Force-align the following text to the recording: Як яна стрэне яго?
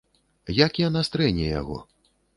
Як 0.65 0.79
яна 0.87 1.03
стрэне 1.09 1.45
яго? 1.61 1.77